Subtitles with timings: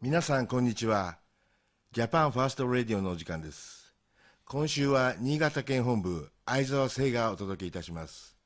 [0.00, 1.18] 皆さんこんにちは。
[1.90, 3.96] ジャパンファーストラジオのお時間です。
[4.44, 8.36] 今週は新潟県本部相沢聖がお届けいたします。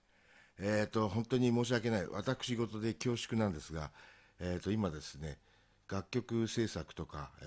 [0.59, 2.07] えっ、ー、と本当に申し訳ない。
[2.07, 3.91] 私事で恐縮なんですが
[4.41, 5.37] えっ、ー、と今ですね
[5.91, 7.45] 楽曲制作とか、え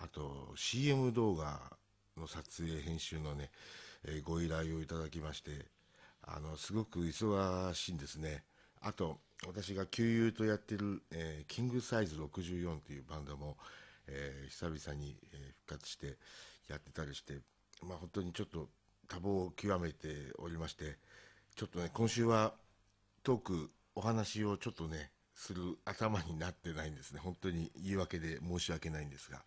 [0.00, 1.60] ー、あと CM 動画
[2.16, 3.52] の撮影編集のね、
[4.08, 5.66] えご依頼をいただきまして
[6.20, 8.42] あのすごく忙しいんですね。
[8.80, 13.56] あと私が旧友とやってる、えー、キングサイズ64というバンドも、
[14.06, 16.16] えー、久々に、え復活して
[16.68, 17.34] やってたりして、
[17.82, 18.68] まあ、本当にちょっと
[19.08, 20.96] 多忙を極めておりまして
[21.56, 22.54] ちょっとね今週は
[23.22, 27.20] トークお話をちょっとねする頭になってないんですね。
[27.22, 29.42] 本当に言い訳で申し訳ないんですが。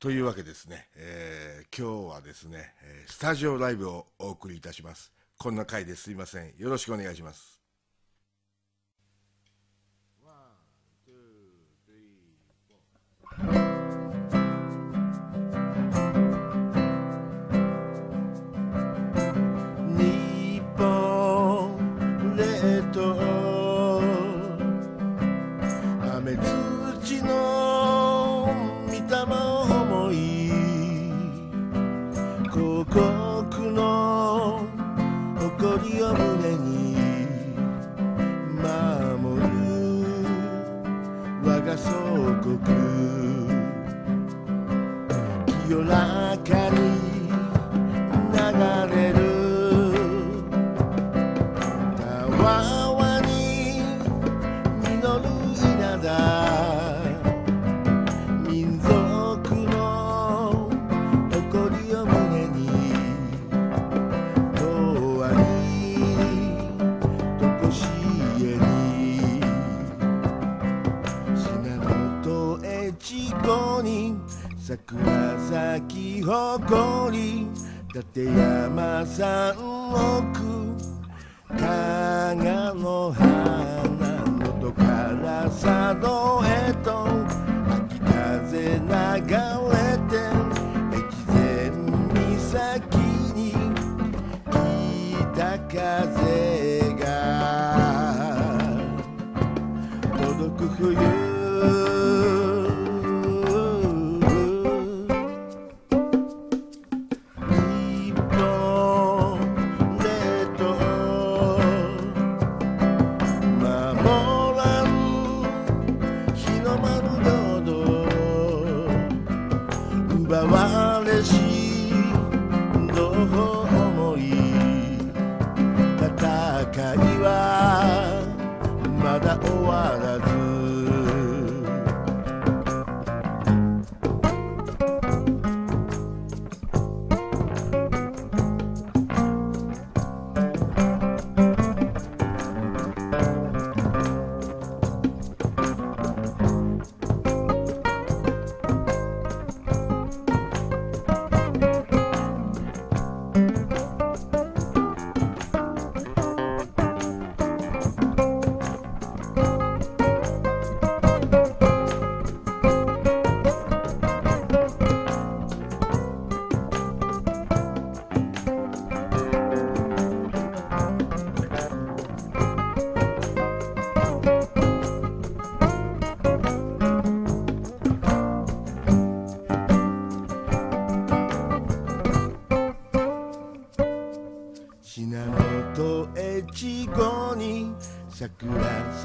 [0.00, 2.74] というわけですね、えー、今日はですね
[3.06, 5.12] スタジオライブをお送りいたします。
[5.38, 6.54] こんな回ですいません。
[6.58, 7.63] よろしくお願いします。
[45.74, 46.83] you'll like.
[77.92, 80.22] 立山山奥
[81.58, 83.82] 加賀の花
[84.24, 84.82] のどか
[85.20, 85.64] ら佐
[86.00, 87.08] 渡へと
[87.74, 89.43] 秋風流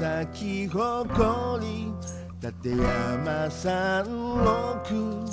[0.00, 1.92] 咲き誇り
[2.40, 4.02] 立山山
[4.88, 5.26] 麓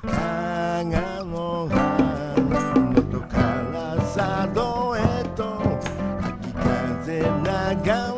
[0.00, 2.36] 加賀の花
[2.94, 3.36] 元か
[3.72, 4.14] ら佐
[4.54, 5.00] 渡へ
[5.34, 5.58] と
[6.22, 8.15] 秋風流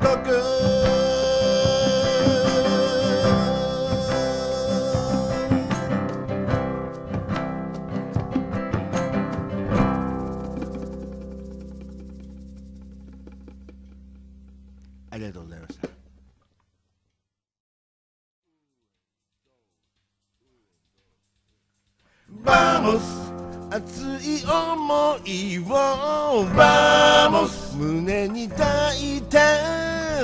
[0.00, 0.34] 国
[15.10, 15.88] ありがとうございました。
[22.42, 23.32] バモス
[23.70, 26.44] 熱い思いを。
[26.56, 29.63] バモス胸に抱いて。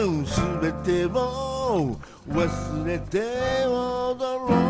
[0.00, 1.94] 全てを
[2.30, 3.20] 忘れて
[3.66, 4.69] 踊ろう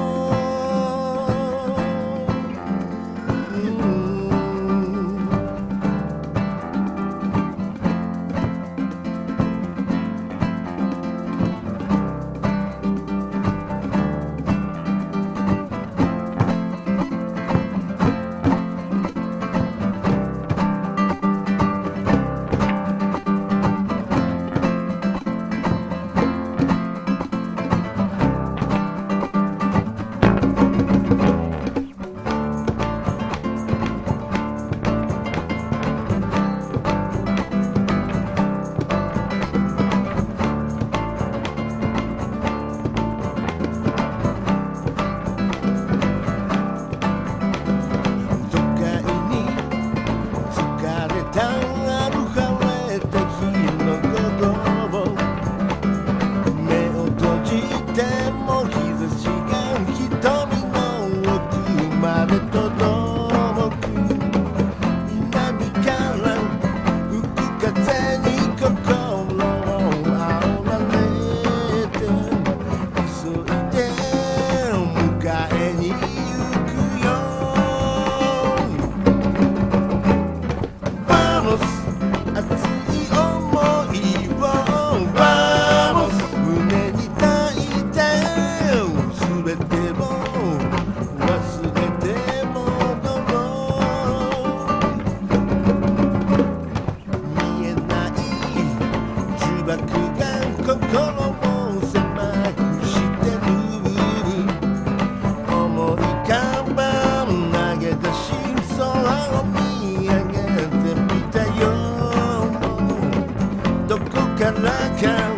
[114.66, 115.29] I can.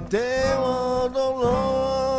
[0.00, 2.09] 忘れて踊ろ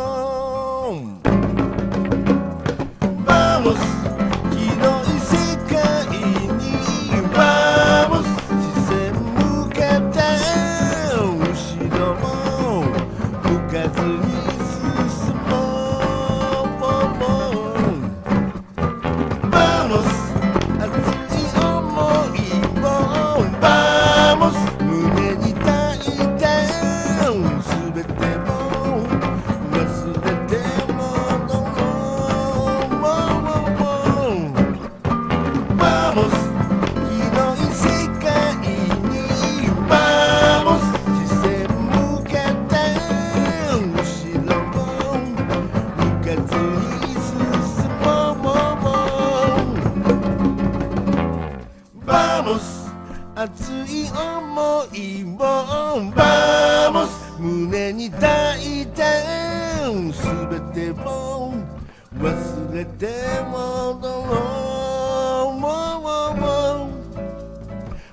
[62.82, 63.06] 忘れて
[63.44, 64.32] 戻ろ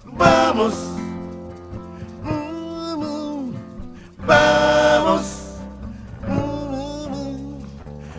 [0.05, 0.99] うバモス
[2.23, 3.53] うん
[4.27, 5.61] バモス
[6.23, 6.35] うん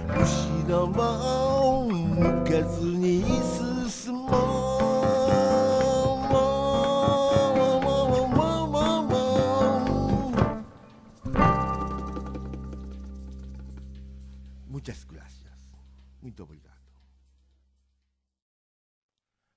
[0.09, 0.25] 後
[0.69, 3.23] ろを向かずに
[4.03, 4.81] 進もう
[14.73, 15.40] Muchas gracias.
[16.23, 16.71] Muito obrigado.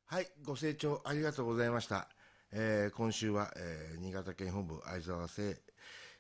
[0.06, 2.08] はい、ご清聴ありがとうございました。
[2.52, 5.60] えー今週は、えー新潟県本部相沢製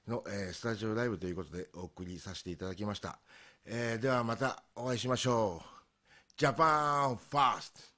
[0.07, 3.19] の、えースタジオライブということでお送りさせていただきました。
[3.65, 5.69] えーではまたお会いしましょう。
[6.35, 7.92] ジャパンファースト